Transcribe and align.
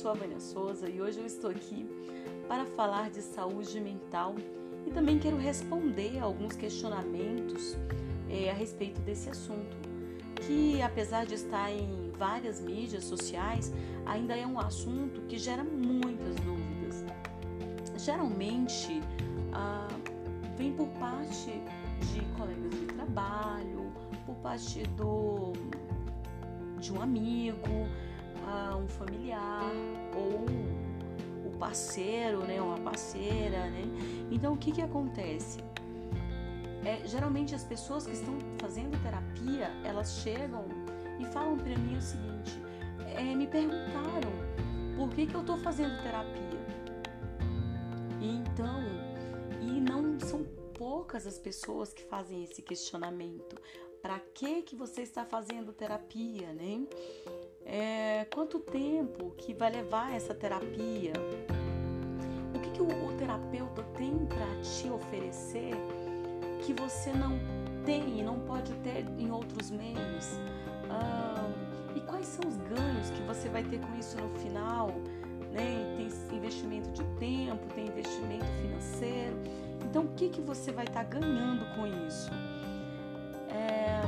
sou 0.00 0.12
a 0.12 0.14
Vânia 0.14 0.40
Souza 0.40 0.88
e 0.88 0.98
hoje 1.02 1.18
eu 1.18 1.26
estou 1.26 1.50
aqui 1.50 1.86
para 2.48 2.64
falar 2.64 3.10
de 3.10 3.20
saúde 3.20 3.78
mental 3.78 4.34
e 4.86 4.90
também 4.90 5.18
quero 5.18 5.36
responder 5.36 6.18
alguns 6.20 6.56
questionamentos 6.56 7.76
é, 8.30 8.50
a 8.50 8.54
respeito 8.54 8.98
desse 9.02 9.28
assunto, 9.28 9.76
que 10.36 10.80
apesar 10.80 11.26
de 11.26 11.34
estar 11.34 11.70
em 11.70 12.10
várias 12.16 12.62
mídias 12.62 13.04
sociais, 13.04 13.74
ainda 14.06 14.34
é 14.34 14.46
um 14.46 14.58
assunto 14.58 15.20
que 15.28 15.36
gera 15.36 15.62
muitas 15.62 16.34
dúvidas. 16.36 17.04
Geralmente 17.98 19.02
ah, 19.52 19.86
vem 20.56 20.72
por 20.72 20.88
parte 20.98 21.60
de 22.10 22.20
colegas 22.38 22.70
de 22.70 22.86
trabalho, 22.86 23.92
por 24.24 24.34
parte 24.36 24.82
do, 24.96 25.52
de 26.78 26.90
um 26.90 27.02
amigo, 27.02 27.86
a 28.50 28.76
um 28.76 28.88
familiar 28.88 29.70
ou 30.14 30.44
o 31.48 31.56
parceiro, 31.58 32.40
né, 32.44 32.60
uma 32.60 32.78
parceira, 32.78 33.70
né? 33.70 33.84
Então 34.30 34.54
o 34.54 34.56
que 34.56 34.72
que 34.72 34.82
acontece? 34.82 35.58
É, 36.84 37.06
geralmente 37.06 37.54
as 37.54 37.62
pessoas 37.62 38.06
que 38.06 38.12
estão 38.12 38.38
fazendo 38.58 39.00
terapia, 39.02 39.70
elas 39.84 40.18
chegam 40.22 40.64
e 41.18 41.24
falam 41.26 41.56
para 41.56 41.76
mim 41.76 41.96
o 41.96 42.02
seguinte: 42.02 42.60
é, 43.14 43.34
me 43.34 43.46
perguntaram 43.46 44.32
por 44.96 45.10
que 45.10 45.26
que 45.26 45.34
eu 45.34 45.40
estou 45.40 45.58
fazendo 45.58 46.02
terapia. 46.02 46.40
E 48.20 48.36
então, 48.36 48.80
e 49.60 49.80
não 49.80 50.18
são 50.20 50.44
poucas 50.76 51.26
as 51.26 51.38
pessoas 51.38 51.92
que 51.92 52.02
fazem 52.04 52.44
esse 52.44 52.62
questionamento. 52.62 53.60
Para 54.00 54.18
que 54.18 54.62
que 54.62 54.74
você 54.74 55.02
está 55.02 55.26
fazendo 55.26 55.74
terapia, 55.74 56.54
né? 56.54 56.86
É, 57.64 58.26
quanto 58.32 58.58
tempo 58.58 59.32
que 59.36 59.52
vai 59.52 59.70
levar 59.70 60.14
essa 60.14 60.34
terapia? 60.34 61.12
O 62.54 62.58
que, 62.58 62.70
que 62.70 62.82
o, 62.82 62.86
o 62.86 63.12
terapeuta 63.16 63.82
tem 63.96 64.26
para 64.26 64.46
te 64.62 64.88
oferecer 64.88 65.74
que 66.64 66.72
você 66.72 67.12
não 67.12 67.38
tem 67.84 68.18
e 68.18 68.22
não 68.22 68.40
pode 68.40 68.72
ter 68.76 69.04
em 69.18 69.30
outros 69.30 69.70
meios? 69.70 70.38
E 71.94 72.00
quais 72.00 72.26
são 72.26 72.48
os 72.48 72.56
ganhos 72.56 73.10
que 73.10 73.22
você 73.22 73.48
vai 73.48 73.62
ter 73.64 73.80
com 73.80 73.98
isso 73.98 74.16
no 74.16 74.28
final? 74.38 74.88
Né? 75.52 75.96
Tem 75.96 76.36
investimento 76.36 76.90
de 76.90 77.04
tempo, 77.18 77.66
tem 77.74 77.86
investimento 77.86 78.46
financeiro. 78.62 79.36
Então, 79.84 80.04
o 80.04 80.08
que, 80.14 80.28
que 80.28 80.40
você 80.40 80.70
vai 80.70 80.84
estar 80.84 81.04
tá 81.04 81.18
ganhando 81.18 81.64
com 81.74 81.86
isso? 82.06 82.30
É, 83.48 84.00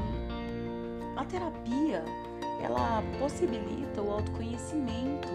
a 1.17 1.25
terapia 1.25 2.05
ela 2.63 3.03
possibilita 3.19 4.01
o 4.01 4.11
autoconhecimento 4.11 5.29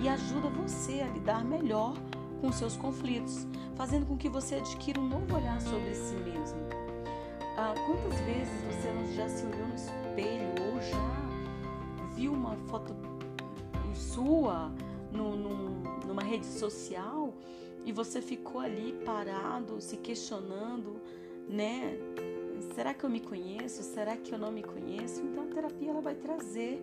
e 0.00 0.08
ajuda 0.08 0.48
você 0.48 1.00
a 1.02 1.08
lidar 1.08 1.44
melhor 1.44 1.94
com 2.40 2.50
seus 2.52 2.76
conflitos, 2.76 3.46
fazendo 3.74 4.06
com 4.06 4.16
que 4.16 4.28
você 4.28 4.56
adquira 4.56 5.00
um 5.00 5.08
novo 5.08 5.36
olhar 5.36 5.60
sobre 5.60 5.94
si 5.94 6.14
mesmo. 6.14 6.58
Ah, 7.56 7.74
quantas 7.86 8.18
vezes 8.20 8.62
você 8.64 9.14
já 9.14 9.28
se 9.28 9.44
olhou 9.44 9.66
no 9.66 9.74
espelho 9.74 10.54
ou 10.72 10.80
já 10.80 12.10
viu 12.14 12.32
uma 12.32 12.56
foto 12.68 12.94
sua 13.94 14.72
no, 15.12 15.36
no, 15.36 15.70
numa 16.06 16.22
rede 16.22 16.46
social 16.46 17.34
e 17.84 17.92
você 17.92 18.20
ficou 18.20 18.60
ali 18.60 18.92
parado, 19.04 19.80
se 19.80 19.96
questionando, 19.96 21.00
né? 21.48 21.98
Será 22.74 22.94
que 22.94 23.04
eu 23.04 23.10
me 23.10 23.20
conheço? 23.20 23.82
Será 23.82 24.16
que 24.16 24.32
eu 24.32 24.38
não 24.38 24.52
me 24.52 24.62
conheço? 24.62 25.20
Então 25.20 25.44
a 25.44 25.46
terapia 25.46 25.90
ela 25.90 26.00
vai 26.00 26.14
trazer 26.14 26.80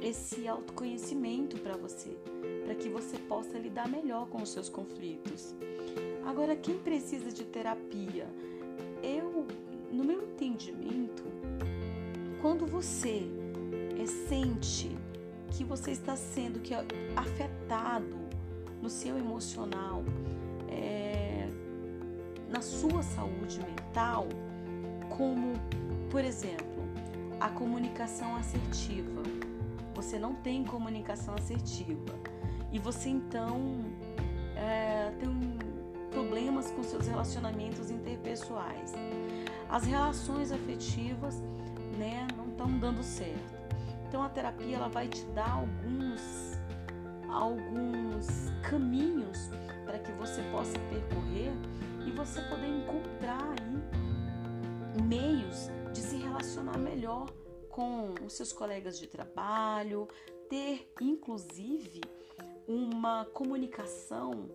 esse 0.00 0.48
autoconhecimento 0.48 1.58
para 1.58 1.76
você, 1.76 2.16
para 2.64 2.74
que 2.74 2.88
você 2.88 3.18
possa 3.18 3.58
lidar 3.58 3.88
melhor 3.88 4.28
com 4.28 4.42
os 4.42 4.50
seus 4.50 4.68
conflitos. 4.68 5.54
Agora, 6.26 6.56
quem 6.56 6.78
precisa 6.78 7.30
de 7.30 7.44
terapia? 7.44 8.28
Eu, 9.02 9.46
no 9.92 10.04
meu 10.04 10.22
entendimento, 10.22 11.22
quando 12.40 12.66
você 12.66 13.22
é, 14.00 14.06
sente 14.28 14.90
que 15.50 15.62
você 15.62 15.90
está 15.90 16.16
sendo 16.16 16.60
que 16.60 16.74
é 16.74 16.84
afetado 17.16 18.16
no 18.80 18.88
seu 18.88 19.18
emocional, 19.18 20.02
é, 20.68 21.48
na 22.48 22.60
sua 22.60 23.02
saúde 23.02 23.60
mental, 23.60 24.28
como, 25.16 25.54
por 26.10 26.24
exemplo, 26.24 26.66
a 27.40 27.48
comunicação 27.48 28.36
assertiva. 28.36 29.22
Você 29.94 30.18
não 30.18 30.34
tem 30.34 30.64
comunicação 30.64 31.34
assertiva 31.34 32.14
e 32.70 32.78
você 32.78 33.08
então 33.08 33.84
é, 34.56 35.12
tem 35.18 35.30
problemas 36.10 36.70
com 36.70 36.82
seus 36.82 37.06
relacionamentos 37.06 37.90
interpessoais. 37.90 38.92
As 39.68 39.84
relações 39.84 40.52
afetivas 40.52 41.42
né, 41.98 42.26
não 42.36 42.48
estão 42.48 42.78
dando 42.78 43.02
certo. 43.02 43.62
Então 44.08 44.22
a 44.22 44.28
terapia 44.28 44.76
ela 44.76 44.88
vai 44.88 45.08
te 45.08 45.24
dar 45.26 45.50
alguns, 45.50 46.58
alguns 47.28 48.50
caminhos 48.62 49.50
para 49.84 49.98
que 49.98 50.12
você 50.12 50.42
possa 50.50 50.78
percorrer 50.90 51.52
e 52.06 52.10
você 52.10 52.40
poder 52.42 52.68
encontrar 52.68 53.42
aí 53.42 54.01
meios 55.00 55.68
de 55.92 56.00
se 56.00 56.16
relacionar 56.16 56.78
melhor 56.78 57.26
com 57.68 58.14
os 58.24 58.34
seus 58.34 58.52
colegas 58.52 58.98
de 58.98 59.06
trabalho, 59.06 60.06
ter 60.48 60.92
inclusive 61.00 62.00
uma 62.68 63.24
comunicação 63.32 64.50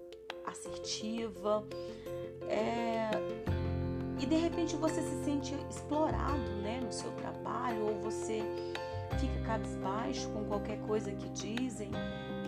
assertiva. 0.45 1.65
É, 2.47 3.09
e 4.19 4.25
de 4.25 4.35
repente 4.35 4.75
você 4.75 5.01
se 5.01 5.23
sente 5.25 5.55
explorado 5.69 6.51
né, 6.61 6.79
no 6.79 6.91
seu 6.91 7.11
trabalho 7.11 7.87
ou 7.87 7.99
você 7.99 8.41
fica 9.19 9.39
cabisbaixo 9.45 10.29
com 10.29 10.45
qualquer 10.45 10.79
coisa 10.81 11.11
que 11.11 11.29
dizem. 11.29 11.91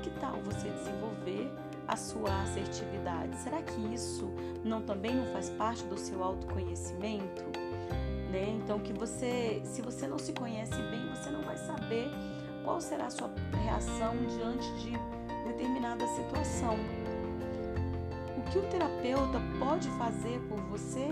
Que 0.01 0.09
tal 0.11 0.41
você 0.44 0.69
desenvolver 0.69 1.51
a 1.88 1.95
sua 1.97 2.44
assertividade? 2.44 3.35
Será 3.38 3.61
que 3.61 3.81
isso 3.94 4.31
não 4.63 4.81
também 4.81 5.13
não 5.13 5.25
faz 5.33 5.49
parte 5.49 5.83
do 5.85 5.97
seu 5.97 6.23
autoconhecimento? 6.23 7.69
Né? 8.29 8.59
Então 8.63 8.79
que 8.79 8.94
você, 8.94 9.62
se 9.63 9.81
você 9.81 10.07
não 10.07 10.17
se 10.17 10.34
conhece 10.34 10.75
bem, 10.90 11.09
você 11.09 11.29
não 11.29 11.41
vai 11.41 11.57
saber 11.57 12.09
qual 12.63 12.79
será 12.79 13.07
a 13.07 13.09
sua 13.09 13.29
reação 13.63 14.16
diante 14.28 14.72
de 14.79 14.91
determinada 15.47 16.06
situação. 16.07 16.75
O 18.38 18.51
que 18.51 18.59
o 18.59 18.62
terapeuta 18.69 19.41
pode 19.59 19.90
fazer 19.91 20.40
por 20.47 20.59
você, 20.63 21.07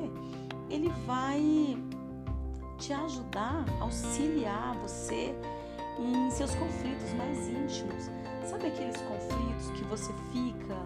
ele 0.69 0.89
vai 1.05 1.77
te 2.77 2.93
ajudar, 2.93 3.65
auxiliar 3.79 4.75
você 4.77 5.35
em 5.99 6.29
seus 6.31 6.53
conflitos 6.55 7.13
mais 7.13 7.47
íntimos. 7.47 8.09
Sabe 8.45 8.67
aqueles 8.67 9.01
conflitos 9.01 9.71
que 9.71 9.83
você 9.85 10.13
fica 10.31 10.77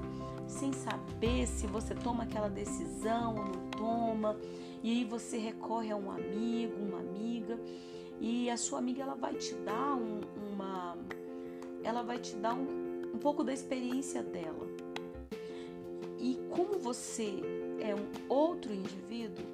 sem 0.48 0.74
saber 0.74 1.48
se 1.48 1.68
você 1.68 1.94
toma 1.94 2.24
aquela 2.24 2.50
decisão 2.50 3.36
ou 3.36 3.46
não 3.46 3.69
toma? 3.72 4.38
E 4.84 4.90
aí 4.90 5.06
você 5.06 5.38
recorre 5.38 5.92
a 5.92 5.96
um 5.96 6.12
amigo, 6.12 6.75
uma 6.81 7.00
amiga, 7.00 7.59
e 8.19 8.50
a 8.50 8.58
sua 8.58 8.80
amiga 8.80 9.03
ela 9.03 9.16
vai 9.16 9.36
te 9.36 9.53
dar 9.56 9.96
um, 9.96 10.22
uma, 10.52 10.97
ela 11.84 12.02
vai 12.02 12.19
te 12.19 12.36
dar 12.36 12.53
um, 12.53 13.12
um 13.14 13.18
pouco 13.18 13.44
da 13.44 13.53
experiência 13.53 14.24
dela. 14.24 14.68
E 16.19 16.38
como 16.50 16.78
você 16.80 17.40
é 17.80 17.96
um 17.96 18.08
outro 18.30 18.74
indivíduo, 18.74 19.46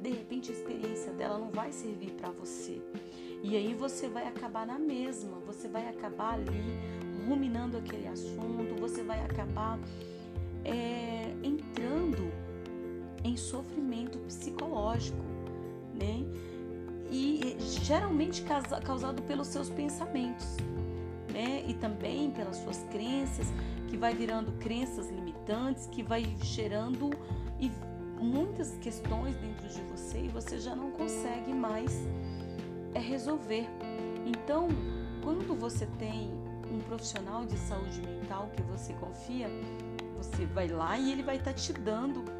de 0.00 0.10
repente 0.10 0.50
a 0.50 0.54
experiência 0.54 1.12
dela 1.12 1.38
não 1.38 1.50
vai 1.50 1.72
servir 1.72 2.12
para 2.12 2.30
você. 2.30 2.80
E 3.42 3.56
aí 3.56 3.74
você 3.74 4.08
vai 4.08 4.26
acabar 4.26 4.66
na 4.66 4.78
mesma, 4.78 5.38
você 5.46 5.68
vai 5.68 5.88
acabar 5.88 6.34
ali 6.34 6.78
ruminando 7.28 7.76
aquele 7.76 8.08
assunto, 8.08 8.74
você 8.80 9.02
vai 9.02 9.20
acabar 9.20 9.78
é, 10.64 11.34
entrando 11.42 12.32
em 13.28 13.36
sofrimento 13.36 14.18
psicológico, 14.18 15.22
né? 15.94 16.24
E 17.10 17.56
geralmente 17.58 18.44
causado 18.84 19.22
pelos 19.22 19.48
seus 19.48 19.70
pensamentos, 19.70 20.56
né? 21.32 21.64
E 21.66 21.74
também 21.74 22.30
pelas 22.30 22.56
suas 22.56 22.82
crenças, 22.90 23.46
que 23.88 23.96
vai 23.96 24.14
virando 24.14 24.52
crenças 24.58 25.08
limitantes, 25.10 25.86
que 25.86 26.02
vai 26.02 26.24
gerando 26.42 27.10
e 27.58 27.70
muitas 28.20 28.76
questões 28.78 29.34
dentro 29.36 29.68
de 29.68 29.80
você 29.82 30.24
e 30.24 30.28
você 30.28 30.58
já 30.58 30.74
não 30.74 30.90
consegue 30.90 31.52
mais 31.52 32.06
é 32.94 33.00
resolver. 33.00 33.66
Então, 34.26 34.68
quando 35.22 35.54
você 35.54 35.86
tem 35.98 36.30
um 36.70 36.78
profissional 36.80 37.44
de 37.46 37.56
saúde 37.56 38.00
mental 38.00 38.50
que 38.54 38.62
você 38.62 38.92
confia, 38.94 39.48
você 40.16 40.44
vai 40.46 40.68
lá 40.68 40.98
e 40.98 41.12
ele 41.12 41.22
vai 41.22 41.36
estar 41.36 41.52
tá 41.52 41.56
te 41.56 41.72
dando 41.72 42.37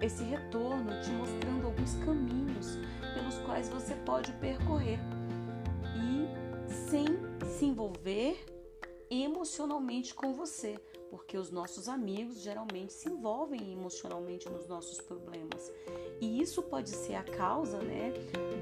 esse 0.00 0.22
retorno, 0.24 0.90
te 1.02 1.10
mostrando 1.10 1.66
alguns 1.66 1.94
caminhos 2.04 2.78
pelos 3.14 3.38
quais 3.44 3.68
você 3.68 3.94
pode 3.94 4.32
percorrer 4.34 4.98
e 5.96 6.68
sem 6.88 7.06
se 7.46 7.64
envolver 7.64 8.38
emocionalmente 9.10 10.14
com 10.14 10.34
você, 10.34 10.78
porque 11.10 11.36
os 11.36 11.50
nossos 11.50 11.88
amigos 11.88 12.40
geralmente 12.40 12.92
se 12.92 13.08
envolvem 13.08 13.72
emocionalmente 13.72 14.48
nos 14.48 14.68
nossos 14.68 15.00
problemas. 15.00 15.72
E 16.20 16.40
isso 16.40 16.62
pode 16.62 16.90
ser 16.90 17.14
a 17.14 17.22
causa, 17.22 17.78
né, 17.78 18.12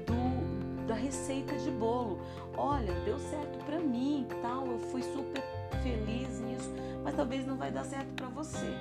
do, 0.05 0.87
da 0.87 0.95
receita 0.95 1.55
de 1.57 1.69
bolo. 1.71 2.19
Olha, 2.57 2.93
deu 3.01 3.19
certo 3.19 3.63
para 3.65 3.79
mim, 3.79 4.25
tal, 4.41 4.65
eu 4.67 4.79
fui 4.79 5.03
super 5.03 5.43
feliz 5.83 6.39
nisso, 6.39 6.71
mas 7.03 7.15
talvez 7.15 7.45
não 7.45 7.57
vai 7.57 7.71
dar 7.71 7.83
certo 7.83 8.13
para 8.15 8.27
você, 8.29 8.73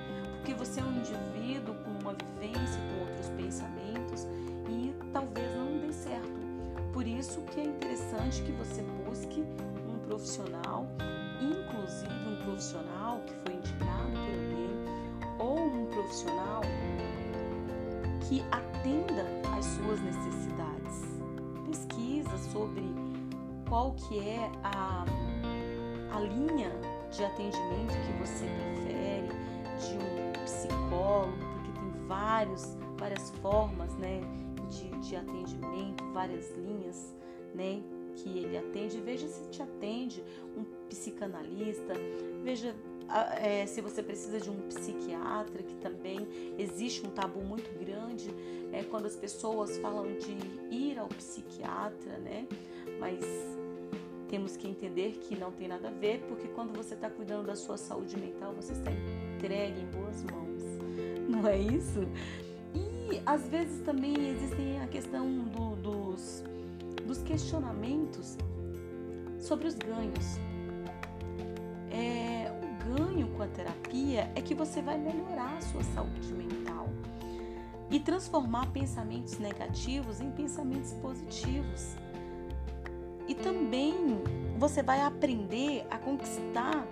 porque 0.47 0.65
você 0.65 0.79
é 0.79 0.85
um 0.85 0.93
indivíduo 0.93 1.75
com 1.83 1.91
uma 1.91 2.15
vivência, 2.15 2.81
com 2.81 3.01
outros 3.01 3.29
pensamentos 3.31 4.29
e 4.69 4.95
talvez 5.13 5.53
não 5.57 5.77
dê 5.81 5.93
certo. 5.93 6.47
Por 6.93 7.05
isso 7.05 7.41
que 7.51 7.59
é 7.59 7.65
interessante 7.65 8.43
que 8.43 8.53
você 8.53 8.81
busque 9.05 9.45
um 9.89 9.99
profissional, 10.07 10.87
inclusive 11.43 12.13
um 12.29 12.45
profissional 12.45 13.21
que 13.27 13.35
foi 13.35 13.55
indicado 13.55 14.13
por 14.13 14.21
alguém 14.21 14.71
ou 15.41 15.59
um 15.59 15.87
profissional 15.87 16.61
que 18.29 18.41
atenda 18.53 19.27
às 19.59 19.65
suas 19.65 20.01
necessidades. 20.01 21.03
Pesquisa 21.67 22.39
sobre 22.53 22.85
qual 23.69 23.95
que 23.95 24.21
é 24.21 24.49
a, 24.63 25.05
a 26.15 26.21
linha 26.21 26.71
de 27.11 27.25
atendimento 27.25 27.95
que 28.07 28.13
você 28.21 28.45
prefere, 28.45 28.86
vários, 32.37 32.77
várias 32.99 33.31
formas 33.41 33.95
né, 33.95 34.21
de, 34.69 35.09
de 35.09 35.17
atendimento, 35.17 36.05
várias 36.13 36.51
linhas 36.51 37.15
né, 37.55 37.83
que 38.15 38.29
ele 38.29 38.59
atende. 38.59 39.01
Veja 39.01 39.27
se 39.27 39.49
te 39.49 39.63
atende 39.63 40.23
um 40.55 40.65
psicanalista, 40.89 41.95
veja 42.43 42.77
é, 43.41 43.65
se 43.67 43.81
você 43.81 44.03
precisa 44.03 44.39
de 44.39 44.51
um 44.51 44.61
psiquiatra, 44.69 45.63
que 45.63 45.77
também 45.77 46.29
existe 46.59 47.07
um 47.07 47.11
tabu 47.11 47.41
muito 47.41 47.71
grande 47.79 48.29
é, 48.71 48.83
quando 48.83 49.07
as 49.07 49.17
pessoas 49.17 49.79
falam 49.79 50.07
de 50.19 50.37
ir 50.75 50.99
ao 50.99 51.09
psiquiatra, 51.09 52.19
né? 52.19 52.47
Mas 52.99 53.25
temos 54.29 54.57
que 54.57 54.69
entender 54.69 55.13
que 55.21 55.37
não 55.37 55.53
tem 55.53 55.69
nada 55.69 55.89
a 55.89 55.93
ver, 55.93 56.21
porque 56.29 56.49
quando 56.49 56.77
você 56.77 56.95
está 56.95 57.09
cuidando 57.09 57.47
da 57.47 57.55
sua 57.55 57.77
saúde 57.79 58.19
mental, 58.19 58.53
você 58.55 58.73
está 58.73 58.91
entregue 59.37 59.81
em 59.81 59.87
boas 59.87 60.25
mãos, 60.25 60.56
não 61.47 61.53
é 61.53 61.59
isso? 61.59 62.01
E 62.75 63.23
às 63.25 63.47
vezes 63.47 63.81
também 63.83 64.31
existem 64.31 64.81
a 64.81 64.87
questão 64.89 65.31
do, 65.45 65.77
dos, 65.77 66.43
dos 67.07 67.23
questionamentos 67.23 68.37
sobre 69.39 69.69
os 69.69 69.77
ganhos. 69.77 70.39
É, 71.89 72.51
o 72.51 72.97
ganho 72.97 73.29
com 73.29 73.43
a 73.45 73.47
terapia 73.47 74.29
é 74.35 74.41
que 74.41 74.55
você 74.55 74.83
vai 74.83 74.99
melhorar 74.99 75.57
a 75.57 75.61
sua 75.61 75.85
saúde 75.85 76.35
mental 76.35 76.89
e 77.93 78.01
transformar 78.01 78.67
pensamentos 78.73 79.39
negativos 79.39 80.21
em 80.21 80.33
pensamentos 80.33 80.93
positivos. 80.95 81.95
E 83.29 83.35
também 83.37 83.95
você 84.59 84.83
vai 84.83 85.01
aprender 85.01 85.87
a 85.91 85.99
conquistar 85.99 86.85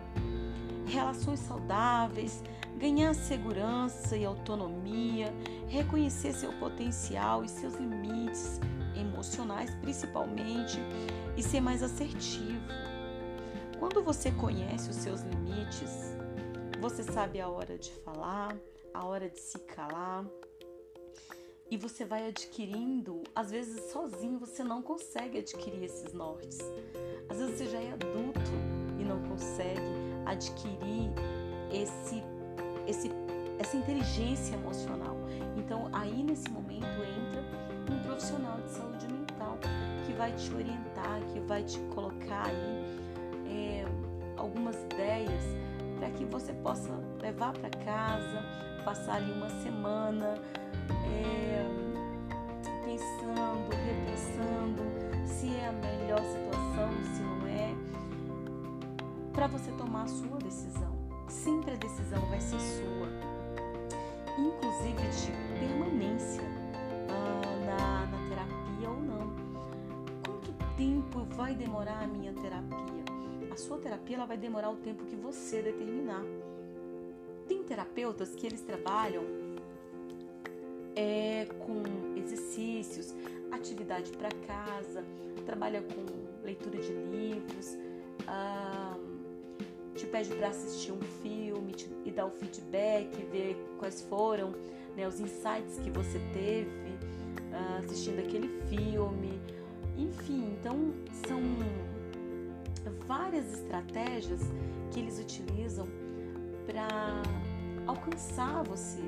relações 0.87 1.41
saudáveis, 1.41 2.43
ganhar 2.77 3.15
segurança 3.15 4.17
e 4.17 4.25
autonomia, 4.25 5.33
reconhecer 5.69 6.33
seu 6.33 6.53
potencial 6.55 7.45
e 7.45 7.49
seus 7.49 7.75
limites 7.75 8.61
emocionais, 8.97 9.75
principalmente, 9.77 10.79
e 11.37 11.43
ser 11.43 11.61
mais 11.61 11.83
assertivo. 11.83 12.69
Quando 13.79 14.03
você 14.03 14.31
conhece 14.31 14.91
os 14.91 14.97
seus 14.97 15.21
limites, 15.23 16.17
você 16.81 17.03
sabe 17.03 17.41
a 17.41 17.49
hora 17.49 17.77
de 17.79 17.91
falar, 17.91 18.57
a 18.93 19.05
hora 19.07 19.29
de 19.29 19.39
se 19.41 19.59
calar, 19.61 20.25
e 21.71 21.77
você 21.77 22.05
vai 22.05 22.29
adquirindo, 22.29 23.23
às 23.35 23.51
vezes 23.51 23.91
sozinho 23.91 24.39
você 24.39 24.63
não 24.63 24.83
consegue 24.83 25.39
adquirir 25.39 25.85
esses 25.85 26.13
nortes. 26.13 26.59
Às 27.29 27.39
vezes 27.39 27.59
você 27.59 27.67
já 27.67 27.81
é 27.81 27.93
adulto 27.93 28.53
e 28.99 29.05
não 29.05 29.21
consegue 29.23 29.94
adquirir 30.35 31.11
esse, 31.73 32.23
esse, 32.87 33.11
essa 33.59 33.77
inteligência 33.77 34.55
emocional. 34.55 35.17
Então 35.57 35.89
aí 35.93 36.23
nesse 36.23 36.49
momento 36.51 36.87
entra 36.87 37.95
um 37.95 37.99
profissional 38.03 38.61
de 38.61 38.71
saúde 38.71 39.07
mental 39.09 39.59
que 40.07 40.13
vai 40.13 40.33
te 40.33 40.53
orientar, 40.53 41.21
que 41.33 41.41
vai 41.41 41.63
te 41.63 41.79
colocar 41.95 42.47
aí 42.47 42.85
é, 43.47 43.85
algumas 44.37 44.77
ideias 44.85 45.45
para 45.99 46.11
que 46.11 46.25
você 46.25 46.53
possa 46.55 46.91
levar 47.21 47.53
para 47.53 47.71
casa, 47.85 48.43
passar 48.85 49.17
ali 49.17 49.33
uma 49.33 49.49
semana 49.63 50.35
é, 51.07 51.65
pensando, 52.85 53.71
repensando 53.71 54.83
se 55.27 55.55
é 55.57 55.69
a 55.69 55.73
melhor 55.73 56.21
situação, 56.21 56.91
se 57.15 57.23
não 57.23 57.34
para 59.49 59.59
você 59.59 59.71
tomar 59.73 60.05
a 60.05 60.07
sua 60.07 60.39
decisão. 60.39 60.97
Sempre 61.29 61.73
a 61.73 61.77
decisão 61.77 62.21
vai 62.31 62.41
ser 62.41 62.59
sua, 62.59 63.09
inclusive 64.39 65.03
de 65.21 65.61
permanência 65.61 66.43
ah, 67.11 67.67
na, 67.67 68.07
na 68.07 68.29
terapia 68.31 68.89
ou 68.89 69.03
não. 69.03 69.35
Quanto 70.25 70.51
tempo 70.79 71.25
vai 71.37 71.55
demorar 71.55 72.05
a 72.05 72.07
minha 72.07 72.33
terapia? 72.33 73.05
A 73.53 73.57
sua 73.57 73.77
terapia 73.77 74.17
ela 74.17 74.25
vai 74.25 74.39
demorar 74.39 74.71
o 74.71 74.77
tempo 74.77 75.05
que 75.05 75.15
você 75.15 75.61
determinar. 75.61 76.25
Tem 77.47 77.63
terapeutas 77.65 78.35
que 78.35 78.47
eles 78.47 78.63
trabalham 78.63 79.25
é, 80.97 81.47
com 81.59 81.83
exercícios, 82.19 83.15
atividade 83.53 84.11
para 84.13 84.31
casa, 84.47 85.05
trabalha 85.45 85.83
com 85.83 86.43
leitura 86.43 86.79
de 86.79 86.93
livros, 86.95 87.77
ah, 88.27 88.94
te 89.95 90.07
pede 90.07 90.35
para 90.35 90.49
assistir 90.49 90.93
um 90.93 91.01
filme 91.23 91.73
te, 91.73 91.89
e 92.05 92.11
dar 92.11 92.27
o 92.27 92.31
feedback, 92.31 93.11
ver 93.31 93.57
quais 93.79 94.03
foram 94.03 94.55
né, 94.97 95.07
os 95.07 95.21
insights 95.21 95.79
que 95.83 95.91
você 95.91 96.19
teve 96.33 96.99
ah, 97.53 97.81
assistindo 97.85 98.19
aquele 98.19 98.49
filme. 98.69 99.41
Enfim, 99.97 100.57
então 100.59 100.93
são 101.27 101.41
várias 103.07 103.53
estratégias 103.53 104.41
que 104.91 105.01
eles 105.01 105.19
utilizam 105.19 105.87
para 106.67 106.89
alcançar 107.87 108.63
você, 108.65 109.03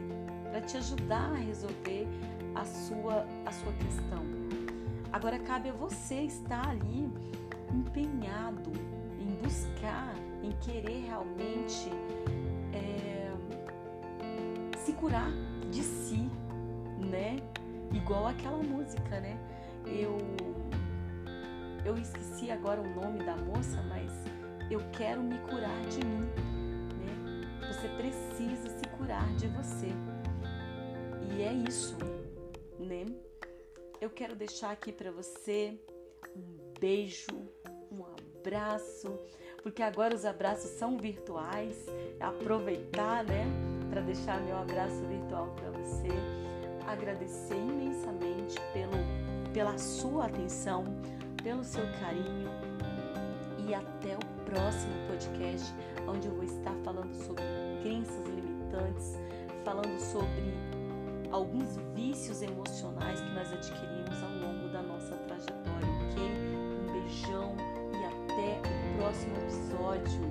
para 0.51 0.61
te 0.61 0.77
ajudar 0.77 1.33
a 1.33 1.37
resolver 1.37 2.07
a 2.55 2.65
sua, 2.65 3.27
a 3.45 3.53
sua 3.53 3.73
questão. 3.73 4.23
Agora 5.13 5.39
cabe 5.39 5.71
a 5.71 5.73
você 5.73 6.23
estar 6.23 6.69
ali 6.69 7.11
empenhado 7.73 8.71
em 9.19 9.35
buscar, 9.43 10.15
em 10.47 10.53
querer 10.61 11.07
realmente 11.07 11.91
é, 12.73 13.33
se 14.79 14.93
curar 14.93 15.31
de 15.71 15.83
si, 15.83 16.31
né? 17.11 17.37
Igual 17.93 18.29
aquela 18.29 18.59
música, 18.59 19.21
né? 19.21 19.37
Eu 19.85 20.17
eu 21.85 21.97
esqueci 21.97 22.51
agora 22.51 22.81
o 22.81 22.95
nome 22.95 23.25
da 23.25 23.37
moça, 23.37 23.81
mas 23.89 24.11
eu 24.71 24.81
quero 24.91 25.23
me 25.23 25.39
curar 25.39 25.81
de 25.87 26.05
mim, 26.05 26.29
né? 26.99 27.69
Você 27.69 27.89
precisa 27.97 28.69
se 28.77 28.89
curar 28.97 29.27
de 29.37 29.47
você. 29.49 29.89
E 31.33 31.43
é 31.43 31.53
isso, 31.53 31.97
né? 32.79 33.07
Eu 34.01 34.11
quero 34.11 34.35
deixar 34.35 34.73
aqui 34.73 34.93
para 34.93 35.11
você 35.11 35.79
um 36.37 36.73
beijo, 36.81 37.29
um 37.91 38.05
abraço, 38.05 39.19
porque 39.67 39.83
agora 39.83 40.15
os 40.15 40.25
abraços 40.25 40.71
são 40.79 40.97
virtuais. 40.97 41.75
Aproveitar, 42.21 43.25
né, 43.25 43.45
para 43.91 44.01
deixar 44.01 44.41
meu 44.43 44.57
abraço 44.57 45.05
virtual 45.09 45.53
para 45.57 45.73
você. 45.73 46.07
Agradecer 46.87 47.57
imensamente 47.57 48.55
pelo, 48.73 48.93
pela 49.53 49.77
sua 49.77 50.27
atenção, 50.27 50.85
pelo 51.43 51.65
seu 51.65 51.83
carinho 51.99 52.49
e 53.67 53.75
até 53.75 54.17
o 54.17 54.45
próximo 54.45 54.95
podcast, 55.09 55.75
onde 56.07 56.29
eu 56.29 56.35
vou 56.37 56.45
estar 56.45 56.77
falando 56.85 57.13
sobre 57.13 57.43
crenças 57.83 58.25
limitantes, 58.25 59.19
falando 59.65 59.99
sobre 59.99 60.55
alguns 61.33 61.77
vícios 61.93 62.41
emocionais 62.41 63.21
que 63.21 63.31
nós 63.35 63.53
adquirimos 63.53 64.23
ao 64.23 64.31
longo 64.31 64.66
próximo 69.17 69.37
episódio. 69.37 70.27